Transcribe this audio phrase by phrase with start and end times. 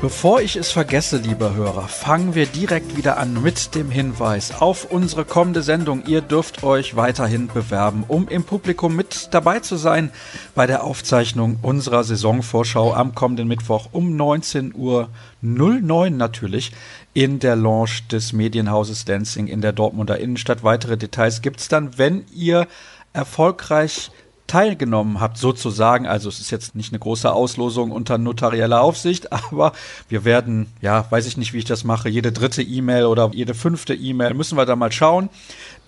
[0.00, 4.84] Bevor ich es vergesse, lieber Hörer, fangen wir direkt wieder an mit dem Hinweis auf
[4.92, 6.04] unsere kommende Sendung.
[6.06, 10.12] Ihr dürft euch weiterhin bewerben, um im Publikum mit dabei zu sein
[10.54, 16.70] bei der Aufzeichnung unserer Saisonvorschau am kommenden Mittwoch um 19.09 Uhr natürlich
[17.12, 20.62] in der Lounge des Medienhauses Dancing in der Dortmunder Innenstadt.
[20.62, 22.68] Weitere Details gibt's dann, wenn ihr
[23.12, 24.12] erfolgreich
[24.48, 26.08] teilgenommen habt, sozusagen.
[26.08, 29.72] Also es ist jetzt nicht eine große Auslosung unter notarieller Aufsicht, aber
[30.08, 33.54] wir werden, ja, weiß ich nicht, wie ich das mache, jede dritte E-Mail oder jede
[33.54, 35.28] fünfte E-Mail, müssen wir da mal schauen.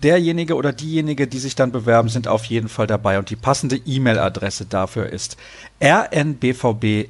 [0.01, 3.75] Derjenige oder diejenige, die sich dann bewerben, sind auf jeden Fall dabei und die passende
[3.75, 5.35] E-Mail-Adresse dafür ist
[5.83, 7.09] rnbvb@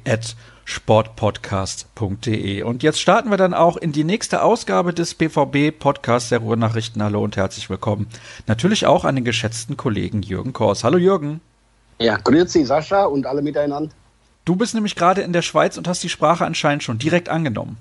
[0.64, 2.62] sportpodcast.de.
[2.62, 7.02] Und jetzt starten wir dann auch in die nächste Ausgabe des BVB Podcasts der Ruhrnachrichten.
[7.02, 8.06] Hallo und herzlich willkommen.
[8.46, 10.84] Natürlich auch an den geschätzten Kollegen Jürgen Kors.
[10.84, 11.40] Hallo Jürgen.
[12.02, 13.90] Ja, grüezi Sascha und alle miteinander.
[14.44, 17.76] Du bist nämlich gerade in der Schweiz und hast die Sprache anscheinend schon direkt angenommen.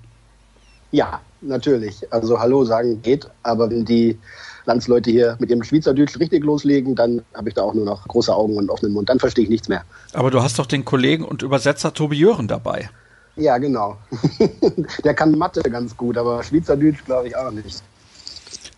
[0.91, 2.11] Ja, natürlich.
[2.13, 4.19] Also Hallo sagen geht, aber wenn die
[4.65, 8.33] Landsleute hier mit ihrem Schweizerdeutsch richtig loslegen, dann habe ich da auch nur noch große
[8.33, 9.09] Augen und offenen Mund.
[9.09, 9.83] Dann verstehe ich nichts mehr.
[10.13, 12.89] Aber du hast doch den Kollegen und Übersetzer Tobi Jören dabei.
[13.37, 13.97] Ja, genau.
[15.03, 17.81] Der kann Mathe ganz gut, aber Schweizerdeutsch glaube ich auch nicht.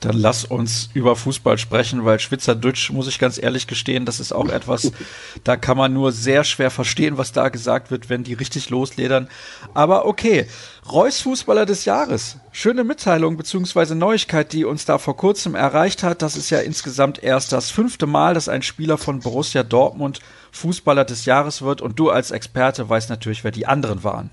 [0.04, 4.34] Dann lass uns über Fußball sprechen, weil Schweizerdeutsch, muss ich ganz ehrlich gestehen, das ist
[4.34, 4.92] auch etwas,
[5.46, 9.30] da kann man nur sehr schwer verstehen, was da gesagt wird, wenn die richtig losledern.
[9.74, 10.48] Aber okay,
[10.92, 12.36] Reus Fußballer des Jahres.
[12.52, 13.96] Schöne Mitteilung bzw.
[13.96, 16.22] Neuigkeit, die uns da vor kurzem erreicht hat.
[16.22, 20.20] Das ist ja insgesamt erst das fünfte Mal, dass ein Spieler von Borussia Dortmund
[20.52, 21.82] Fußballer des Jahres wird.
[21.82, 24.30] Und du als Experte weißt natürlich, wer die anderen waren.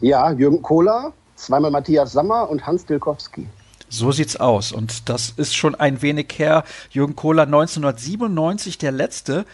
[0.00, 3.46] Ja, Jürgen Kohler, zweimal Matthias Sammer und Hans Dilkowski.
[3.88, 4.72] So sieht's aus.
[4.72, 6.64] Und das ist schon ein wenig her.
[6.90, 9.46] Jürgen Kohler 1997 der letzte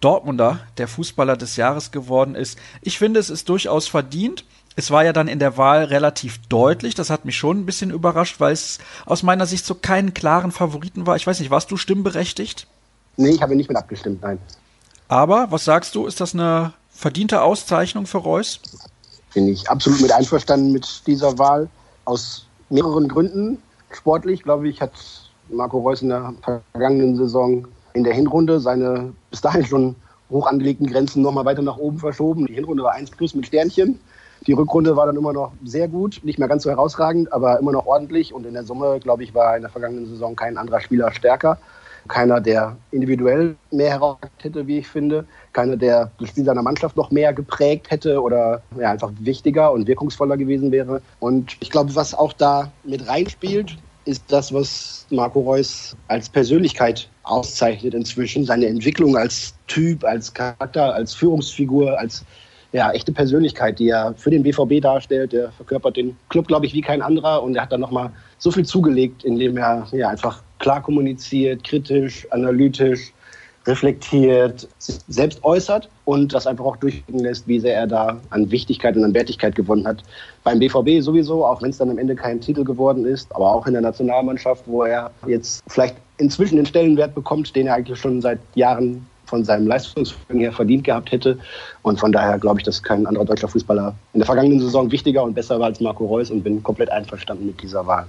[0.00, 2.58] Dortmunder, der Fußballer des Jahres geworden ist.
[2.82, 4.44] Ich finde, es ist durchaus verdient.
[4.76, 6.94] Es war ja dann in der Wahl relativ deutlich.
[6.94, 10.52] Das hat mich schon ein bisschen überrascht, weil es aus meiner Sicht so keinen klaren
[10.52, 11.16] Favoriten war.
[11.16, 12.66] Ich weiß nicht, warst du stimmberechtigt?
[13.16, 14.38] Nee, ich habe nicht mit abgestimmt, nein.
[15.08, 18.60] Aber was sagst du, ist das eine verdiente Auszeichnung für Reus?
[19.34, 21.68] Bin ich absolut mit einverstanden mit dieser Wahl.
[22.04, 23.58] Aus mehreren Gründen
[23.92, 24.92] sportlich, glaube ich, hat
[25.48, 26.32] Marco Reus in der
[26.72, 29.96] vergangenen Saison in der Hinrunde seine bis dahin schon
[30.30, 32.46] hoch angelegten Grenzen nochmal weiter nach oben verschoben.
[32.46, 33.98] Die Hinrunde war 1 plus mit Sternchen.
[34.46, 37.72] Die Rückrunde war dann immer noch sehr gut, nicht mehr ganz so herausragend, aber immer
[37.72, 38.32] noch ordentlich.
[38.32, 41.58] Und in der Summe, glaube ich, war in der vergangenen Saison kein anderer Spieler stärker.
[42.08, 45.24] Keiner, der individuell mehr herausragt hätte, wie ich finde.
[45.52, 49.86] Keiner, der das Spiel seiner Mannschaft noch mehr geprägt hätte oder ja, einfach wichtiger und
[49.86, 51.02] wirkungsvoller gewesen wäre.
[51.20, 57.08] Und ich glaube, was auch da mit reinspielt, ist das, was Marco Reus als Persönlichkeit
[57.22, 58.44] auszeichnet inzwischen.
[58.44, 62.24] Seine Entwicklung als Typ, als Charakter, als Führungsfigur, als
[62.72, 65.32] ja, echte Persönlichkeit, die er für den BVB darstellt.
[65.32, 67.42] Der verkörpert den Club, glaube ich, wie kein anderer.
[67.42, 72.26] Und er hat dann nochmal so viel zugelegt, indem er ja, einfach klar kommuniziert, kritisch,
[72.30, 73.12] analytisch,
[73.66, 78.50] reflektiert, sich selbst äußert und das einfach auch durchgehen lässt, wie sehr er da an
[78.50, 80.02] Wichtigkeit und an Wertigkeit gewonnen hat.
[80.42, 83.66] Beim BVB sowieso, auch wenn es dann am Ende kein Titel geworden ist, aber auch
[83.66, 88.22] in der Nationalmannschaft, wo er jetzt vielleicht inzwischen den Stellenwert bekommt, den er eigentlich schon
[88.22, 91.38] seit Jahren von seinem Leistungsvermögen her verdient gehabt hätte.
[91.82, 95.22] Und von daher glaube ich, dass kein anderer deutscher Fußballer in der vergangenen Saison wichtiger
[95.22, 98.06] und besser war als Marco Reus und bin komplett einverstanden mit dieser Wahl.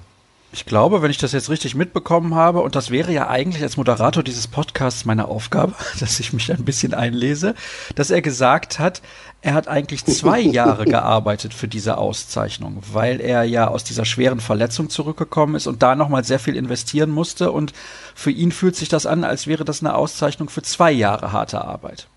[0.54, 3.78] Ich glaube, wenn ich das jetzt richtig mitbekommen habe, und das wäre ja eigentlich als
[3.78, 7.56] Moderator dieses Podcasts meine Aufgabe, dass ich mich ein bisschen einlese,
[7.96, 9.02] dass er gesagt hat,
[9.42, 14.42] er hat eigentlich zwei Jahre gearbeitet für diese Auszeichnung, weil er ja aus dieser schweren
[14.42, 17.52] Verletzung zurückgekommen ist und da nochmal sehr viel investieren musste.
[17.52, 17.72] Und
[18.14, 21.64] für ihn fühlt sich das an, als wäre das eine Auszeichnung für zwei Jahre harte
[21.64, 22.08] Arbeit.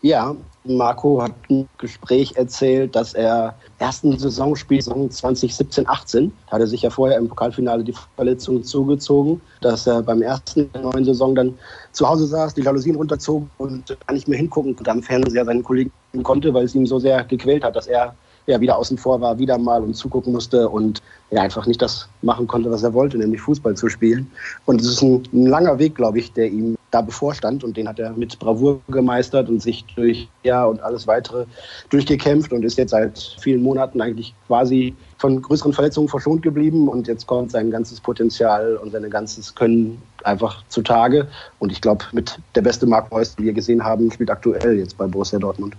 [0.00, 6.90] Ja, Marco hat im Gespräch erzählt, dass er ersten Saisonspiel 2017-18 hat er sich ja
[6.90, 11.58] vorher im Pokalfinale die Verletzung zugezogen, dass er beim ersten neuen Saison dann
[11.90, 15.64] zu Hause saß, die Jalousien runterzog und gar nicht mehr hingucken und am Fernseher seinen
[15.64, 15.90] Kollegen
[16.22, 18.14] konnte, weil es ihm so sehr gequält hat, dass er
[18.46, 22.08] ja wieder außen vor war, wieder mal und zugucken musste und ja einfach nicht das
[22.22, 24.30] machen konnte, was er wollte, nämlich Fußball zu spielen.
[24.64, 27.88] Und es ist ein, ein langer Weg, glaube ich, der ihm da bevorstand und den
[27.88, 31.44] hat er mit Bravour gemeistert und sich durch ja und alles weitere
[31.90, 37.08] durchgekämpft und ist jetzt seit vielen Monaten eigentlich quasi von größeren Verletzungen verschont geblieben und
[37.08, 42.38] jetzt kommt sein ganzes Potenzial und sein ganzes Können einfach zutage und ich glaube mit
[42.54, 45.74] der beste Mark Reus, den wir gesehen haben, spielt aktuell jetzt bei Borussia Dortmund.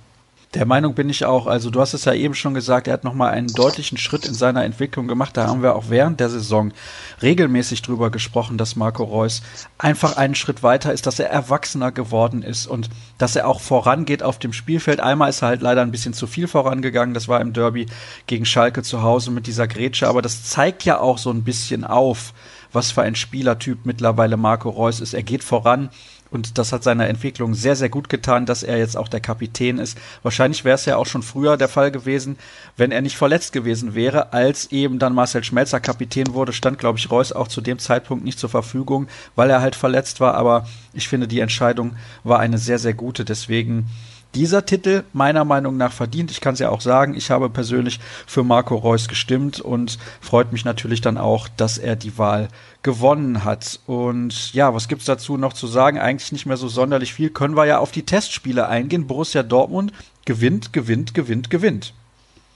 [0.56, 1.46] Der Meinung bin ich auch.
[1.46, 4.34] Also du hast es ja eben schon gesagt, er hat nochmal einen deutlichen Schritt in
[4.34, 5.38] seiner Entwicklung gemacht.
[5.38, 6.74] Da haben wir auch während der Saison
[7.22, 9.44] regelmäßig drüber gesprochen, dass Marco Reus
[9.78, 14.24] einfach einen Schritt weiter ist, dass er erwachsener geworden ist und dass er auch vorangeht
[14.24, 15.02] auf dem Spielfeld.
[15.02, 17.14] Einmal ist er halt leider ein bisschen zu viel vorangegangen.
[17.14, 17.86] Das war im Derby
[18.26, 20.08] gegen Schalke zu Hause mit dieser Grätsche.
[20.08, 22.34] Aber das zeigt ja auch so ein bisschen auf,
[22.72, 25.14] was für ein Spielertyp mittlerweile Marco Reus ist.
[25.14, 25.90] Er geht voran
[26.32, 29.80] und das hat seiner Entwicklung sehr, sehr gut getan, dass er jetzt auch der Kapitän
[29.80, 29.98] ist.
[30.22, 32.38] Wahrscheinlich wäre es ja auch schon früher der Fall gewesen,
[32.78, 37.00] wenn er nicht verletzt gewesen wäre, als eben dann Marcel Schmelzer Kapitän wurde, stand, glaube
[37.00, 40.36] ich, Reus auch zu dem Zeitpunkt nicht zur Verfügung, weil er halt verletzt war.
[40.36, 43.26] Aber ich finde, die Entscheidung war eine sehr, sehr gute.
[43.26, 43.90] Deswegen
[44.36, 46.32] dieser Titel meiner Meinung nach verdient.
[46.32, 50.52] Ich kann es ja auch sagen, ich habe persönlich für Marco Reus gestimmt und freut
[50.52, 52.50] mich natürlich dann auch, dass er die Wahl
[52.84, 53.80] gewonnen hat.
[53.88, 56.00] Und ja, was gibt's dazu noch zu sagen?
[56.00, 57.30] Eigentlich nicht mehr so sonderlich viel.
[57.30, 59.08] Können wir ja auf die Testspiele eingehen.
[59.08, 59.92] Borussia Dortmund
[60.26, 61.94] gewinnt, gewinnt, gewinnt, gewinnt.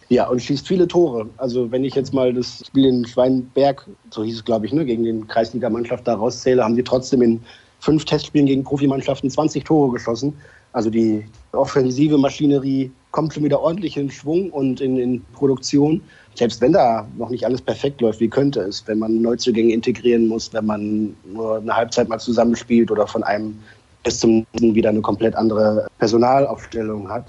[0.09, 1.27] Ja, und schießt viele Tore.
[1.37, 4.85] Also wenn ich jetzt mal das Spiel in Schweinberg, so hieß es glaube ich, ne,
[4.85, 7.41] gegen den Kreisligamannschaft da rauszähle, haben sie trotzdem in
[7.83, 10.33] fünf Testspielen gegen Profimannschaften 20 Tore geschossen.
[10.71, 16.01] Also die offensive Maschinerie kommt schon wieder ordentlich in Schwung und in, in Produktion.
[16.33, 20.27] Selbst wenn da noch nicht alles perfekt läuft, wie könnte es, wenn man Neuzugänge integrieren
[20.27, 23.59] muss, wenn man nur eine Halbzeit mal zusammenspielt oder von einem
[24.03, 27.25] bis zum nächsten wieder eine komplett andere Personalaufstellung hat.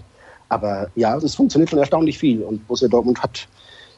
[0.50, 3.48] Aber ja, es funktioniert schon erstaunlich viel und Borussia Dortmund hat,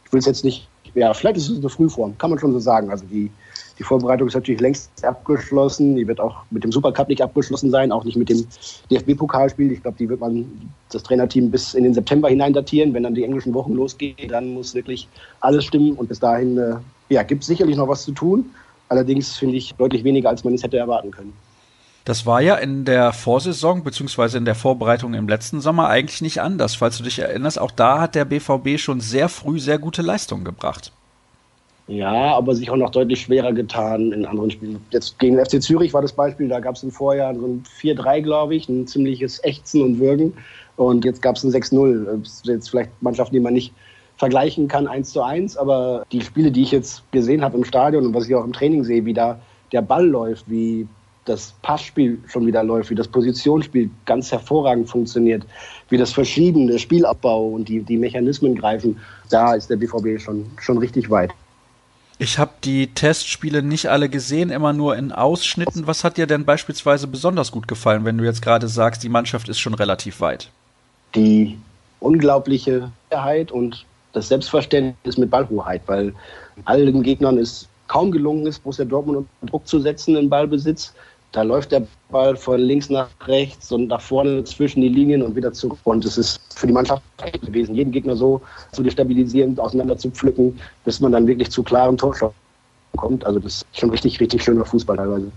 [0.07, 2.59] ich will es jetzt nicht, ja, vielleicht ist es eine Frühform, kann man schon so
[2.59, 2.91] sagen.
[2.91, 3.31] Also die
[3.79, 5.97] die Vorbereitung ist natürlich längst abgeschlossen.
[5.97, 8.47] Die wird auch mit dem Supercup nicht abgeschlossen sein, auch nicht mit dem
[8.91, 9.73] DFB-Pokalspiel.
[9.73, 10.47] Ich glaube, die wird man
[10.91, 12.95] das Trainerteam bis in den September hinein datieren.
[12.95, 15.09] Wenn dann die englischen Wochen losgehen, dann muss wirklich
[15.41, 15.93] alles stimmen.
[15.93, 16.77] Und bis dahin äh,
[17.11, 18.51] ja, gibt es sicherlich noch was zu tun.
[18.89, 21.35] Allerdings finde ich deutlich weniger, als man es hätte erwarten können.
[22.07, 26.41] Das war ja in der Vorsaison beziehungsweise in der Vorbereitung im letzten Sommer eigentlich nicht
[26.41, 26.77] anders.
[26.77, 30.45] Falls du dich erinnerst, auch da hat der BVB schon sehr früh sehr gute Leistungen
[30.45, 30.93] gebracht.
[31.89, 34.85] Ja, aber sich auch noch deutlich schwerer getan in anderen Spielen.
[34.91, 38.23] Jetzt gegen FC Zürich war das Beispiel, da gab es im Vorjahr so ein 4-3,
[38.23, 40.33] glaube ich, ein ziemliches Ächzen und Würgen.
[40.77, 42.49] Und jetzt gab es ein 6-0.
[42.49, 43.73] Jetzt vielleicht Mannschaften, die man nicht
[44.17, 45.57] vergleichen kann, 1 zu 1.
[45.57, 48.53] Aber die Spiele, die ich jetzt gesehen habe im Stadion und was ich auch im
[48.53, 49.39] Training sehe, wie da
[49.73, 50.89] der Ball läuft, wie
[51.25, 55.45] das Passspiel schon wieder läuft, wie das Positionsspiel ganz hervorragend funktioniert,
[55.89, 58.99] wie das verschiedene Spielabbau und die, die Mechanismen greifen,
[59.29, 61.33] da ist der BVB schon, schon richtig weit.
[62.19, 65.87] Ich habe die Testspiele nicht alle gesehen, immer nur in Ausschnitten.
[65.87, 69.51] Was hat dir denn beispielsweise besonders gut gefallen, wenn du jetzt gerade sagst, die Mannschaft
[69.51, 70.51] ist schon relativ weit?
[71.15, 71.59] Die
[72.01, 73.85] unglaubliche Sicherheit und
[74.15, 76.15] das Selbstverständnis mit Ballhoheit, weil
[76.65, 80.95] allen Gegnern es kaum gelungen ist, Borussia Dortmund unter Druck zu setzen im Ballbesitz.
[81.37, 85.37] Da läuft der Ball von links nach rechts und nach vorne zwischen die Linien und
[85.37, 85.79] wieder zurück.
[85.85, 87.03] Und es ist für die Mannschaft
[87.43, 88.41] gewesen, jeden Gegner so
[88.73, 92.35] zu destabilisieren, auseinander zu pflücken, bis man dann wirklich zu klaren Torschancen
[92.97, 93.27] kommt.
[93.27, 95.31] Also das ist schon richtig, richtig schöner Fußball teilweise.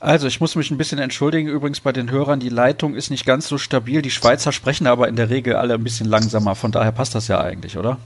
[0.00, 1.50] Also, ich muss mich ein bisschen entschuldigen.
[1.50, 4.00] Übrigens bei den Hörern, die Leitung ist nicht ganz so stabil.
[4.00, 6.54] Die Schweizer sprechen aber in der Regel alle ein bisschen langsamer.
[6.54, 7.98] Von daher passt das ja eigentlich, oder?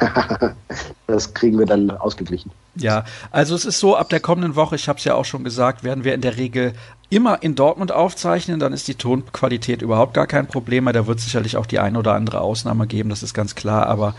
[1.06, 2.50] das kriegen wir dann ausgeglichen.
[2.76, 5.44] Ja, also es ist so, ab der kommenden Woche, ich habe es ja auch schon
[5.44, 6.72] gesagt, werden wir in der Regel
[7.10, 10.92] immer in Dortmund aufzeichnen, dann ist die Tonqualität überhaupt gar kein Problem mehr.
[10.92, 14.14] Da wird sicherlich auch die eine oder andere Ausnahme geben, das ist ganz klar, aber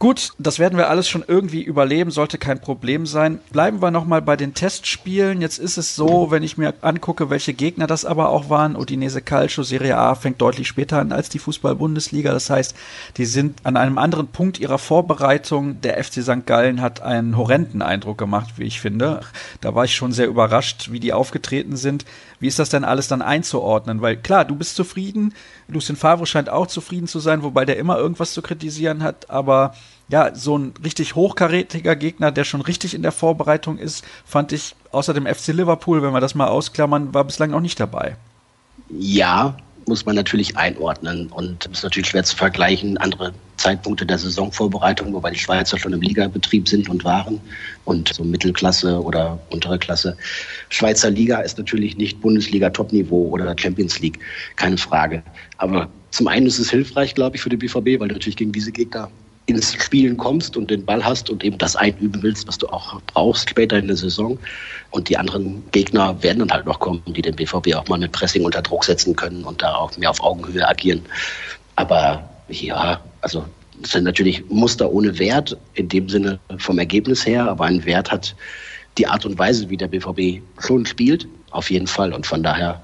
[0.00, 3.38] Gut, das werden wir alles schon irgendwie überleben, sollte kein Problem sein.
[3.52, 5.42] Bleiben wir nochmal bei den Testspielen.
[5.42, 8.76] Jetzt ist es so, wenn ich mir angucke, welche Gegner das aber auch waren.
[8.76, 12.32] Udinese Calcio Serie A fängt deutlich später an als die Fußball-Bundesliga.
[12.32, 12.74] Das heißt,
[13.18, 15.82] die sind an einem anderen Punkt ihrer Vorbereitung.
[15.82, 16.46] Der FC St.
[16.46, 19.20] Gallen hat einen horrenden Eindruck gemacht, wie ich finde.
[19.60, 22.06] Da war ich schon sehr überrascht, wie die aufgetreten sind.
[22.40, 24.00] Wie ist das denn alles dann einzuordnen?
[24.00, 25.34] Weil klar, du bist zufrieden,
[25.68, 29.74] Lucien Favre scheint auch zufrieden zu sein, wobei der immer irgendwas zu kritisieren hat, aber
[30.08, 34.74] ja, so ein richtig hochkarätiger Gegner, der schon richtig in der Vorbereitung ist, fand ich
[34.90, 38.16] außer dem FC Liverpool, wenn wir das mal ausklammern, war bislang noch nicht dabei.
[38.88, 39.54] Ja,
[39.86, 42.96] muss man natürlich einordnen und ist natürlich schwer zu vergleichen.
[42.98, 47.40] Andere Zeitpunkte der Saisonvorbereitung, wobei die Schweizer schon im Ligabetrieb sind und waren
[47.84, 50.16] und so Mittelklasse oder untere Klasse.
[50.68, 54.18] Schweizer Liga ist natürlich nicht Bundesliga Topniveau oder Champions League,
[54.56, 55.22] keine Frage.
[55.58, 58.72] Aber zum einen ist es hilfreich, glaube ich, für den BVB, weil natürlich gegen diese
[58.72, 59.10] Gegner
[59.50, 63.00] ins Spielen kommst und den Ball hast und eben das einüben willst, was du auch
[63.12, 64.38] brauchst später in der Saison.
[64.90, 68.12] Und die anderen Gegner werden dann halt noch kommen, die den BVB auch mal mit
[68.12, 71.02] Pressing unter Druck setzen können und da auch mehr auf Augenhöhe agieren.
[71.76, 73.44] Aber ja, also
[73.82, 78.10] es sind natürlich Muster ohne Wert in dem Sinne vom Ergebnis her, aber ein Wert
[78.10, 78.34] hat
[78.98, 82.12] die Art und Weise, wie der BVB schon spielt, auf jeden Fall.
[82.12, 82.82] Und von daher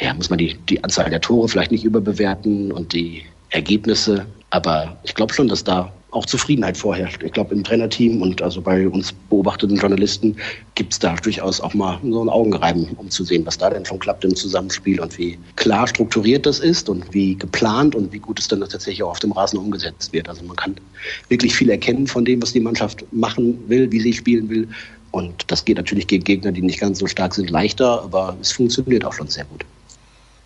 [0.00, 4.26] ja, muss man die, die Anzahl der Tore vielleicht nicht überbewerten und die Ergebnisse.
[4.50, 7.22] Aber ich glaube schon, dass da auch Zufriedenheit vorherrscht.
[7.22, 10.36] Ich glaube, im Trainerteam und also bei uns beobachteten Journalisten
[10.74, 13.84] gibt es da durchaus auch mal so ein Augenreiben, um zu sehen, was da denn
[13.84, 18.18] schon klappt im Zusammenspiel und wie klar strukturiert das ist und wie geplant und wie
[18.18, 20.28] gut es dann tatsächlich auch auf dem Rasen umgesetzt wird.
[20.28, 20.76] Also man kann
[21.28, 24.68] wirklich viel erkennen von dem, was die Mannschaft machen will, wie sie spielen will.
[25.10, 28.52] Und das geht natürlich gegen Gegner, die nicht ganz so stark sind, leichter, aber es
[28.52, 29.64] funktioniert auch schon sehr gut.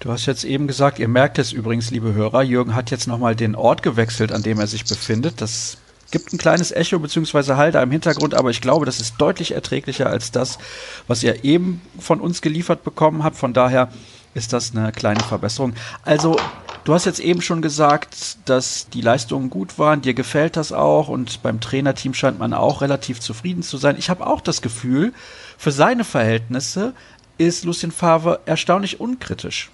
[0.03, 3.37] Du hast jetzt eben gesagt, ihr merkt es übrigens, liebe Hörer, Jürgen hat jetzt nochmal
[3.37, 5.41] den Ort gewechselt, an dem er sich befindet.
[5.41, 5.77] Das
[6.11, 7.55] gibt ein kleines Echo bzw.
[7.55, 10.59] Halt im Hintergrund, aber ich glaube, das ist deutlich erträglicher als das,
[11.07, 13.37] was ihr eben von uns geliefert bekommen habt.
[13.37, 13.91] Von daher
[14.35, 15.75] ist das eine kleine Verbesserung.
[16.03, 16.37] Also,
[16.83, 21.07] du hast jetzt eben schon gesagt, dass die Leistungen gut waren, dir gefällt das auch
[21.07, 23.95] und beim Trainerteam scheint man auch relativ zufrieden zu sein.
[23.97, 25.13] Ich habe auch das Gefühl,
[25.59, 26.93] für seine Verhältnisse
[27.39, 29.71] ist Lucien Favre erstaunlich unkritisch.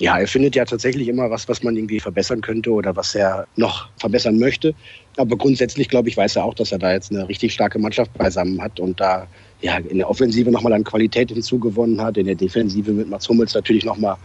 [0.00, 3.46] Ja, er findet ja tatsächlich immer was, was man irgendwie verbessern könnte oder was er
[3.56, 4.74] noch verbessern möchte.
[5.16, 8.12] Aber grundsätzlich, glaube ich, weiß er auch, dass er da jetzt eine richtig starke Mannschaft
[8.14, 9.26] beisammen hat und da
[9.60, 13.54] ja, in der Offensive nochmal an Qualität hinzugewonnen hat, in der Defensive mit Mats Hummels
[13.54, 14.16] natürlich nochmal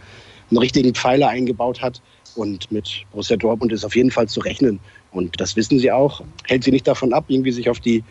[0.50, 2.00] einen richtigen Pfeiler eingebaut hat.
[2.36, 4.80] Und mit Borussia Dortmund ist auf jeden Fall zu rechnen.
[5.12, 6.22] Und das wissen sie auch.
[6.46, 8.02] Hält sie nicht davon ab, irgendwie sich auf die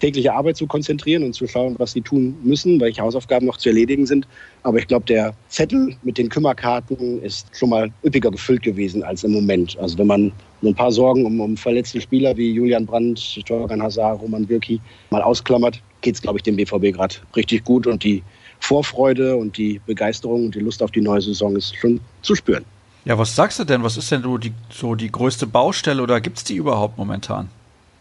[0.00, 3.68] tägliche Arbeit zu konzentrieren und zu schauen, was sie tun müssen, welche Hausaufgaben noch zu
[3.68, 4.26] erledigen sind.
[4.62, 9.24] Aber ich glaube, der Zettel mit den Kümmerkarten ist schon mal üppiger gefüllt gewesen als
[9.24, 9.78] im Moment.
[9.78, 13.82] Also wenn man nur ein paar Sorgen um, um verletzte Spieler wie Julian Brandt, Torgan
[13.82, 18.04] Hazard, Roman Birki mal ausklammert, geht es, glaube ich, dem BVB gerade richtig gut und
[18.04, 18.22] die
[18.60, 22.64] Vorfreude und die Begeisterung und die Lust auf die neue Saison ist schon zu spüren.
[23.04, 23.82] Ja, was sagst du denn?
[23.82, 27.50] Was ist denn so die, so die größte Baustelle oder gibt es die überhaupt momentan?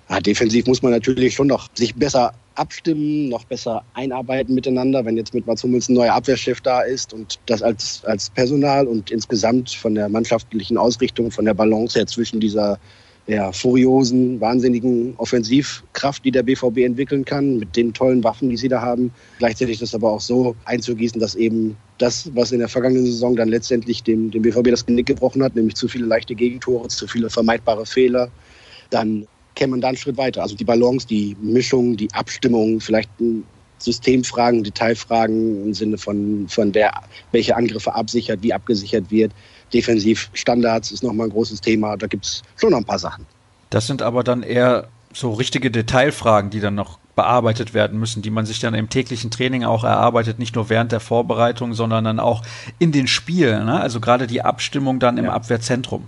[0.09, 5.17] Ja, defensiv muss man natürlich schon noch sich besser abstimmen, noch besser einarbeiten miteinander, wenn
[5.17, 9.09] jetzt mit Mats Hummels ein neuer Abwehrchef da ist und das als, als Personal und
[9.11, 12.79] insgesamt von der mannschaftlichen Ausrichtung, von der Balance her zwischen dieser
[13.25, 18.67] ja, furiosen, wahnsinnigen Offensivkraft, die der BVB entwickeln kann, mit den tollen Waffen, die sie
[18.67, 19.11] da haben.
[19.39, 23.47] Gleichzeitig das aber auch so einzugießen, dass eben das, was in der vergangenen Saison dann
[23.47, 27.29] letztendlich dem, dem BVB das Genick gebrochen hat, nämlich zu viele leichte Gegentore, zu viele
[27.29, 28.29] vermeidbare Fehler,
[28.89, 30.41] dann käme man da einen Schritt weiter.
[30.41, 33.09] Also die Balance, die Mischung, die Abstimmung, vielleicht
[33.79, 36.91] Systemfragen, Detailfragen im Sinne von, von wer
[37.31, 39.31] welche Angriffe absichert, wie abgesichert wird.
[39.73, 41.97] Defensivstandards ist nochmal ein großes Thema.
[41.97, 43.25] Da gibt es schon noch ein paar Sachen.
[43.69, 48.31] Das sind aber dann eher so richtige Detailfragen, die dann noch bearbeitet werden müssen, die
[48.31, 52.19] man sich dann im täglichen Training auch erarbeitet, nicht nur während der Vorbereitung, sondern dann
[52.19, 52.41] auch
[52.79, 53.65] in den Spielen.
[53.65, 53.79] Ne?
[53.79, 55.33] Also gerade die Abstimmung dann im ja.
[55.33, 56.05] Abwehrzentrum.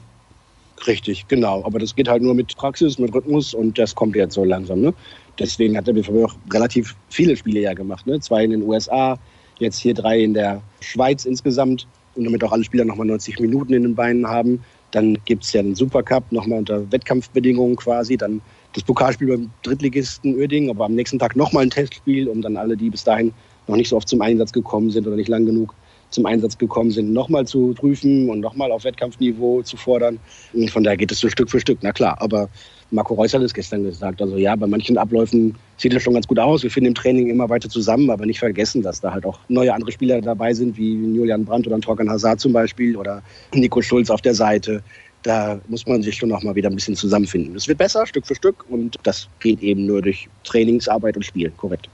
[0.87, 1.63] Richtig, genau.
[1.63, 4.81] Aber das geht halt nur mit Praxis, mit Rhythmus und das kommt jetzt so langsam.
[4.81, 4.93] Ne?
[5.39, 8.05] Deswegen hat der BVB auch relativ viele Spiele ja gemacht.
[8.05, 8.19] Ne?
[8.19, 9.17] Zwei in den USA,
[9.59, 11.87] jetzt hier drei in der Schweiz insgesamt.
[12.15, 14.63] Und damit auch alle Spieler nochmal 90 Minuten in den Beinen haben.
[14.91, 18.15] Dann gibt es ja den Supercup, nochmal unter Wettkampfbedingungen quasi.
[18.15, 18.41] Dann
[18.73, 22.77] das Pokalspiel beim Drittligisten Uerdingen, aber am nächsten Tag nochmal ein Testspiel, um dann alle,
[22.77, 23.33] die bis dahin
[23.67, 25.73] noch nicht so oft zum Einsatz gekommen sind oder nicht lang genug,
[26.15, 30.19] zum Einsatz gekommen sind, nochmal zu prüfen und nochmal auf Wettkampfniveau zu fordern.
[30.53, 32.19] Und von daher geht es so Stück für Stück, na klar.
[32.19, 32.49] Aber
[32.91, 34.21] Marco Reus hat es gestern gesagt.
[34.21, 36.63] Also ja, bei manchen Abläufen sieht es schon ganz gut aus.
[36.63, 39.73] Wir finden im Training immer weiter zusammen, aber nicht vergessen, dass da halt auch neue
[39.73, 43.21] andere Spieler dabei sind, wie Julian Brandt oder Torgan Hazard zum Beispiel oder
[43.53, 44.81] Nico Schulz auf der Seite.
[45.23, 47.55] Da muss man sich schon noch mal wieder ein bisschen zusammenfinden.
[47.55, 51.51] Es wird besser, Stück für Stück, und das geht eben nur durch Trainingsarbeit und Spiel,
[51.57, 51.89] korrekt.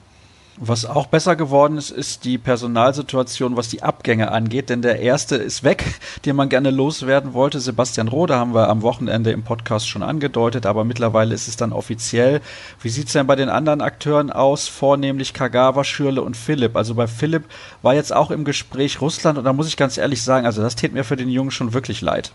[0.64, 5.36] Was auch besser geworden ist, ist die Personalsituation, was die Abgänge angeht, denn der erste
[5.36, 5.84] ist weg,
[6.26, 7.60] den man gerne loswerden wollte.
[7.60, 11.74] Sebastian Rode haben wir am Wochenende im Podcast schon angedeutet, aber mittlerweile ist es dann
[11.74, 12.42] offiziell.
[12.80, 16.76] Wie sieht's denn bei den anderen Akteuren aus, vornehmlich Kagawa, Schürle und Philipp?
[16.76, 17.46] Also bei Philipp
[17.82, 20.76] war jetzt auch im Gespräch Russland und da muss ich ganz ehrlich sagen, also das
[20.76, 22.34] tät mir für den Jungen schon wirklich leid.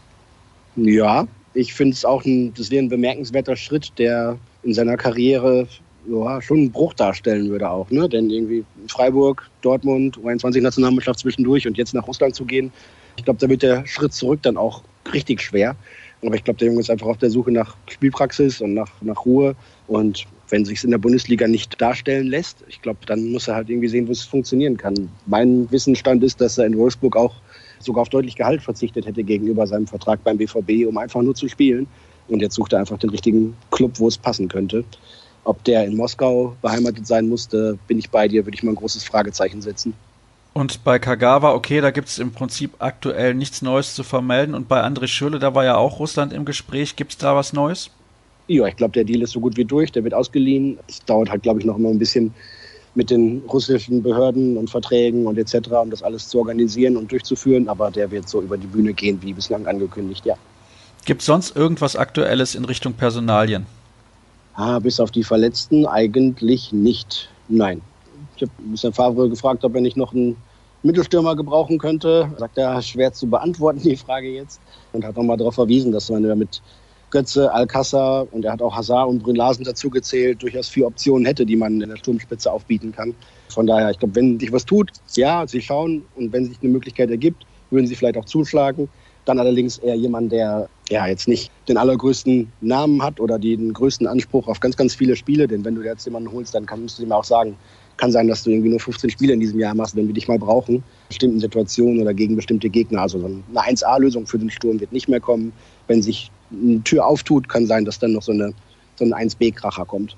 [0.74, 5.68] Ja, ich finde es auch ein, das wäre ein bemerkenswerter Schritt, der in seiner Karriere
[6.08, 7.90] ja, schon einen Bruch darstellen würde auch.
[7.90, 8.08] Ne?
[8.08, 12.72] Denn irgendwie Freiburg, Dortmund, U21-Nationalmannschaft zwischendurch und jetzt nach Russland zu gehen,
[13.16, 14.82] ich glaube, da wird der Schritt zurück dann auch
[15.12, 15.76] richtig schwer.
[16.22, 19.24] Aber ich glaube, der Junge ist einfach auf der Suche nach Spielpraxis und nach, nach
[19.24, 19.54] Ruhe.
[19.86, 23.68] Und wenn sich in der Bundesliga nicht darstellen lässt, ich glaube, dann muss er halt
[23.68, 25.08] irgendwie sehen, wo es funktionieren kann.
[25.26, 27.34] Mein Wissensstand ist, dass er in Wolfsburg auch
[27.78, 31.48] sogar auf deutlich Gehalt verzichtet hätte gegenüber seinem Vertrag beim BVB, um einfach nur zu
[31.48, 31.86] spielen.
[32.28, 34.84] Und jetzt sucht er einfach den richtigen Club, wo es passen könnte.
[35.46, 38.76] Ob der in Moskau beheimatet sein musste, bin ich bei dir, würde ich mal ein
[38.76, 39.94] großes Fragezeichen setzen.
[40.54, 44.56] Und bei Kagawa, okay, da gibt es im Prinzip aktuell nichts Neues zu vermelden.
[44.56, 46.96] Und bei André Schürle, da war ja auch Russland im Gespräch.
[46.96, 47.90] Gibt es da was Neues?
[48.48, 49.92] Ja, ich glaube, der Deal ist so gut wie durch.
[49.92, 50.78] Der wird ausgeliehen.
[50.88, 52.34] Es dauert halt, glaube ich, noch immer ein bisschen
[52.96, 57.68] mit den russischen Behörden und Verträgen und etc., um das alles zu organisieren und durchzuführen.
[57.68, 60.34] Aber der wird so über die Bühne gehen, wie bislang angekündigt, ja.
[61.04, 63.66] Gibt es sonst irgendwas Aktuelles in Richtung Personalien?
[64.56, 67.28] Ah, bis auf die Verletzten eigentlich nicht.
[67.48, 67.82] Nein.
[68.36, 68.90] Ich habe Mr.
[68.90, 70.36] Favre gefragt, ob er nicht noch einen
[70.82, 72.30] Mittelstürmer gebrauchen könnte.
[72.38, 74.60] Sagt er, schwer zu beantworten, die Frage jetzt.
[74.92, 76.62] Und hat nochmal darauf verwiesen, dass man ja mit
[77.10, 81.24] Götze, Alcázar und er hat auch Hazard und Brünn Larsen dazu gezählt, durchaus vier Optionen
[81.26, 83.14] hätte, die man in der Sturmspitze aufbieten kann.
[83.48, 86.72] Von daher, ich glaube, wenn sich was tut, ja, sie schauen und wenn sich eine
[86.72, 88.88] Möglichkeit ergibt, würden sie vielleicht auch zuschlagen.
[89.24, 94.06] Dann allerdings eher jemand, der ja jetzt nicht den allergrößten Namen hat oder den größten
[94.06, 95.48] Anspruch auf ganz, ganz viele Spiele.
[95.48, 97.56] Denn wenn du jetzt jemanden holst, dann kannst du ihm auch sagen,
[97.96, 100.28] kann sein, dass du irgendwie nur 15 Spiele in diesem Jahr machst, wenn wir dich
[100.28, 103.02] mal brauchen, bestimmten Situationen oder gegen bestimmte Gegner.
[103.02, 105.52] Also eine 1A-Lösung für den Sturm wird nicht mehr kommen.
[105.86, 108.52] Wenn sich eine Tür auftut, kann sein, dass dann noch so, eine,
[108.96, 110.16] so ein 1B-Kracher kommt.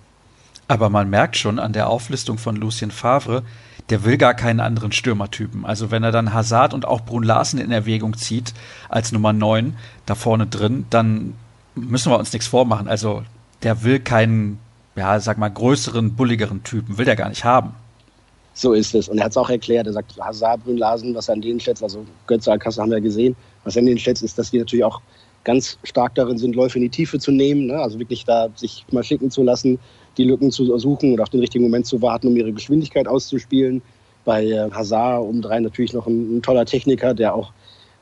[0.67, 3.43] Aber man merkt schon an der Auflistung von Lucien Favre,
[3.91, 5.65] der will gar keinen anderen Stürmertypen.
[5.65, 8.53] Also wenn er dann Hazard und auch Brun Larsen in Erwägung zieht
[8.89, 9.77] als Nummer 9
[10.07, 11.35] da vorne drin, dann
[11.75, 12.89] müssen wir uns nichts vormachen.
[12.89, 13.23] Also
[13.63, 14.59] der will keinen,
[14.95, 17.75] ja, sag mal, größeren, bulligeren Typen, will der gar nicht haben.
[18.53, 19.09] So ist es.
[19.09, 19.87] Und er hat es auch erklärt.
[19.87, 23.01] Er sagt, Hazard, Brun Larsen, was er an denen schätzt, also Götze, Alcázar haben wir
[23.01, 25.01] gesehen, was er an denen schätzt, ist, dass die natürlich auch
[25.45, 27.79] ganz stark darin sind, Läufe in die Tiefe zu nehmen, ne?
[27.79, 29.79] also wirklich da sich mal schicken zu lassen,
[30.19, 33.81] die Lücken zu suchen und auf den richtigen Moment zu warten, um ihre Geschwindigkeit auszuspielen.
[34.25, 37.53] Bei äh, Hazard obendrein natürlich noch ein, ein, toller Techniker, der auch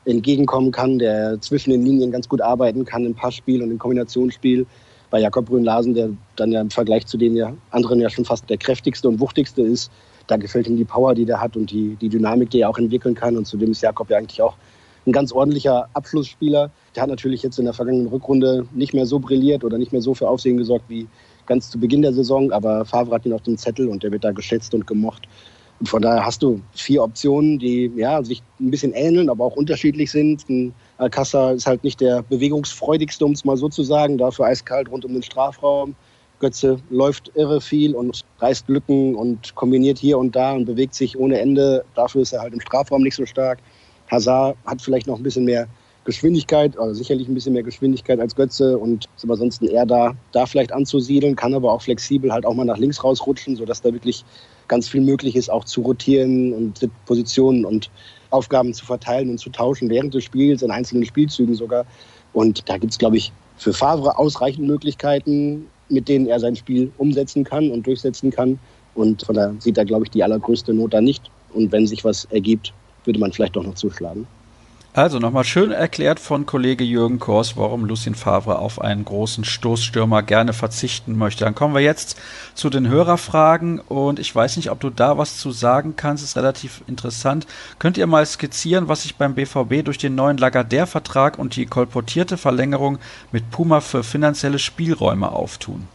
[0.05, 4.65] entgegenkommen kann, der zwischen den Linien ganz gut arbeiten kann im Passspiel und im Kombinationsspiel.
[5.09, 8.57] Bei Jakob Brünn-Larsen, der dann ja im Vergleich zu den anderen ja schon fast der
[8.57, 9.89] kräftigste und wuchtigste ist,
[10.27, 12.77] da gefällt ihm die Power, die der hat und die, die Dynamik, die er auch
[12.77, 13.37] entwickeln kann.
[13.37, 14.55] Und zudem ist Jakob ja eigentlich auch
[15.05, 16.69] ein ganz ordentlicher Abschlussspieler.
[16.95, 20.01] Der hat natürlich jetzt in der vergangenen Rückrunde nicht mehr so brilliert oder nicht mehr
[20.01, 21.07] so für Aufsehen gesorgt wie
[21.47, 24.23] ganz zu Beginn der Saison, aber Favre hat ihn auf dem Zettel und der wird
[24.23, 25.27] da geschätzt und gemocht.
[25.79, 29.55] Und von daher hast du vier Optionen, die ja, sich ein bisschen ähneln, aber auch
[29.55, 30.47] unterschiedlich sind.
[30.49, 34.89] Ein Alcázar ist halt nicht der bewegungsfreudigste, um es mal so zu sagen, dafür eiskalt
[34.89, 35.95] rund um den Strafraum.
[36.39, 41.17] Götze läuft irre viel und reißt Lücken und kombiniert hier und da und bewegt sich
[41.17, 41.83] ohne Ende.
[41.95, 43.59] Dafür ist er halt im Strafraum nicht so stark.
[44.09, 45.67] Hazard hat vielleicht noch ein bisschen mehr
[46.07, 50.15] Geschwindigkeit, also sicherlich ein bisschen mehr Geschwindigkeit als Götze und ist aber sonst eher da,
[50.31, 53.91] da vielleicht anzusiedeln, kann aber auch flexibel halt auch mal nach links rausrutschen, sodass da
[53.91, 54.23] wirklich
[54.69, 57.89] ganz viel möglich ist, auch zu rotieren und Positionen und
[58.29, 61.85] Aufgaben zu verteilen und zu tauschen während des Spiels, in einzelnen Spielzügen sogar.
[62.31, 66.89] Und da gibt es, glaube ich, für Favre ausreichend Möglichkeiten, mit denen er sein Spiel
[66.97, 68.59] umsetzen kann und durchsetzen kann.
[68.95, 71.29] Und von daher sieht er, glaube ich, die allergrößte Not da nicht.
[71.53, 74.25] Und wenn sich was ergibt, würde man vielleicht doch noch zuschlagen.
[74.97, 80.23] Also nochmal schön erklärt von Kollege Jürgen Kors, warum Lucien Favre auf einen großen Stoßstürmer
[80.23, 81.45] gerne verzichten möchte.
[81.45, 82.17] Dann kommen wir jetzt
[82.55, 86.35] zu den Hörerfragen und ich weiß nicht, ob du da was zu sagen kannst, ist
[86.35, 87.45] relativ interessant.
[87.77, 92.35] Könnt ihr mal skizzieren, was sich beim BVB durch den neuen Lagardère-Vertrag und die kolportierte
[92.35, 92.97] Verlängerung
[93.31, 95.87] mit Puma für finanzielle Spielräume auftun?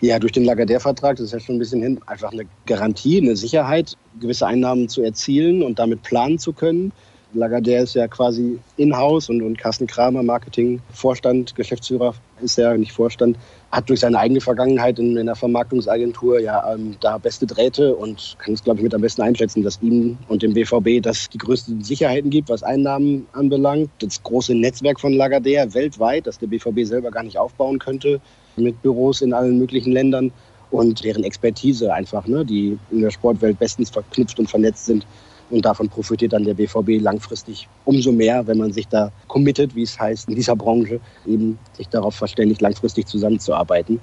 [0.00, 3.36] Ja, durch den Lagardère-Vertrag, das ist ja schon ein bisschen hin, einfach eine Garantie, eine
[3.36, 6.90] Sicherheit, gewisse Einnahmen zu erzielen und damit planen zu können.
[7.34, 13.36] Lagardère ist ja quasi in-house und, und Carsten Kramer, Marketing-Vorstand, Geschäftsführer ist ja nicht Vorstand,
[13.70, 18.36] hat durch seine eigene Vergangenheit in, in einer Vermarktungsagentur ja ähm, da beste Drähte und
[18.38, 21.38] kann es, glaube ich, mit am besten einschätzen, dass ihm und dem BVB das die
[21.38, 23.90] größten Sicherheiten gibt, was Einnahmen anbelangt.
[24.00, 28.20] Das große Netzwerk von Lagardère weltweit, das der BVB selber gar nicht aufbauen könnte,
[28.56, 30.32] mit Büros in allen möglichen Ländern
[30.70, 35.06] und deren Expertise einfach, ne, die in der Sportwelt bestens verknüpft und vernetzt sind.
[35.50, 39.82] Und davon profitiert dann der BVB langfristig umso mehr, wenn man sich da committet, wie
[39.82, 44.00] es heißt, in dieser Branche, eben sich darauf verständigt, langfristig zusammenzuarbeiten.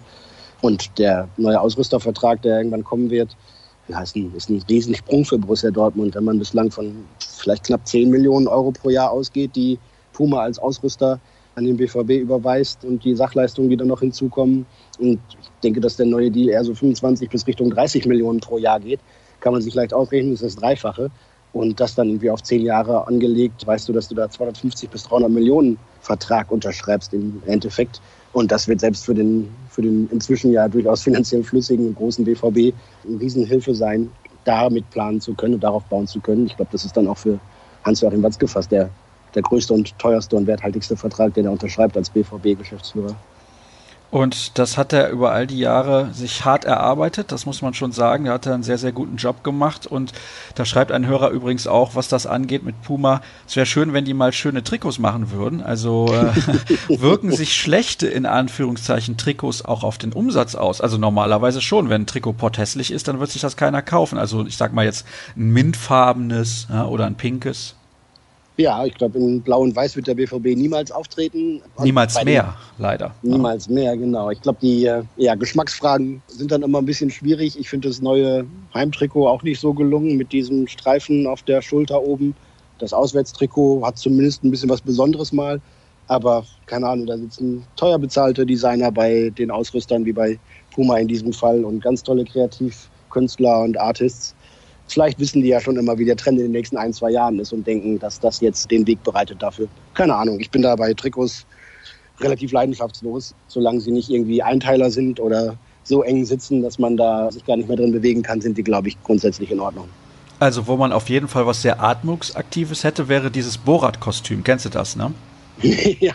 [0.61, 3.37] Und der neue Ausrüstervertrag, der irgendwann kommen wird,
[3.87, 8.09] ist ein, ist ein Riesensprung für Borussia Dortmund, wenn man bislang von vielleicht knapp 10
[8.09, 9.79] Millionen Euro pro Jahr ausgeht, die
[10.11, 11.19] Puma als Ausrüster
[11.55, 14.65] an den BVB überweist und die Sachleistungen, die dann noch hinzukommen.
[14.99, 18.57] Und ich denke, dass der neue Deal eher so 25 bis Richtung 30 Millionen pro
[18.57, 18.99] Jahr geht.
[19.39, 21.09] Kann man sich leicht ausrechnen, das ist das Dreifache
[21.57, 25.03] und das dann irgendwie auf zehn Jahre angelegt, weißt du, dass du da 250 bis
[25.03, 28.01] 300 Millionen Vertrag unterschreibst im Endeffekt.
[28.33, 32.23] Und das wird selbst für den, für den inzwischen ja durchaus finanziell flüssigen und großen
[32.23, 32.73] BVB
[33.07, 34.09] eine Riesenhilfe sein,
[34.43, 36.45] damit planen zu können und darauf bauen zu können.
[36.45, 37.39] Ich glaube, das ist dann auch für
[37.83, 38.89] Hans-Joachim Watzke fast der,
[39.35, 43.15] der größte und teuerste und werthaltigste Vertrag, den er unterschreibt als BVB-Geschäftsführer.
[44.09, 47.91] Und das hat er über all die Jahre sich hart erarbeitet, das muss man schon
[47.91, 48.25] sagen.
[48.25, 49.85] Er hat einen sehr, sehr guten Job gemacht.
[49.85, 50.13] Und
[50.55, 53.21] da schreibt ein Hörer übrigens auch, was das angeht mit Puma.
[53.47, 55.61] Es wäre schön, wenn die mal schöne Trikots machen würden.
[55.61, 56.31] Also äh,
[57.01, 60.79] wirken sich schlechte, in Anführungszeichen, Trikots auch auf den Umsatz aus.
[60.79, 61.89] Also normalerweise schon.
[61.89, 64.17] Wenn ein Trikot hässlich ist, dann wird sich das keiner kaufen.
[64.17, 67.75] Also ich sag mal jetzt ein mintfarbenes ja, oder ein pinkes.
[68.57, 71.61] Ja, ich glaube, in Blau und Weiß wird der BVB niemals auftreten.
[71.83, 73.13] Niemals mehr, leider.
[73.21, 74.31] Niemals mehr, genau.
[74.31, 77.59] Ich glaube, die äh, ja, Geschmacksfragen sind dann immer ein bisschen schwierig.
[77.59, 82.01] Ich finde das neue Heimtrikot auch nicht so gelungen mit diesem Streifen auf der Schulter
[82.01, 82.35] oben.
[82.79, 85.61] Das Auswärtstrikot hat zumindest ein bisschen was Besonderes mal.
[86.07, 90.39] Aber keine Ahnung, da sitzen teuer bezahlte Designer bei den Ausrüstern wie bei
[90.73, 94.33] Puma in diesem Fall und ganz tolle Kreativkünstler und Artists
[94.87, 97.39] Vielleicht wissen die ja schon immer, wie der Trend in den nächsten ein, zwei Jahren
[97.39, 99.67] ist und denken, dass das jetzt den Weg bereitet dafür.
[99.93, 100.39] Keine Ahnung.
[100.39, 101.45] Ich bin da bei Trikots
[102.19, 107.31] relativ leidenschaftslos, solange sie nicht irgendwie Einteiler sind oder so eng sitzen, dass man da
[107.31, 109.87] sich gar nicht mehr drin bewegen kann, sind die, glaube ich, grundsätzlich in Ordnung.
[110.39, 114.43] Also, wo man auf jeden Fall was sehr Atmungsaktives hätte, wäre dieses Borat-Kostüm.
[114.43, 115.13] Kennst du das, ne?
[115.61, 116.13] ja,